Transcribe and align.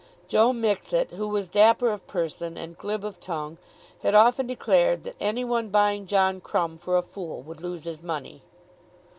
Joe 0.27 0.51
Mixet, 0.51 1.11
who 1.11 1.27
was 1.27 1.47
dapper 1.47 1.91
of 1.91 2.07
person 2.07 2.57
and 2.57 2.75
glib 2.75 3.05
of 3.05 3.19
tongue, 3.19 3.59
had 4.01 4.15
often 4.15 4.47
declared 4.47 5.03
that 5.03 5.15
any 5.19 5.43
one 5.45 5.69
buying 5.69 6.07
John 6.07 6.41
Crumb 6.41 6.79
for 6.79 6.97
a 6.97 7.03
fool 7.03 7.43
would 7.43 7.61
lose 7.61 7.83
his 7.83 8.01
money. 8.01 8.41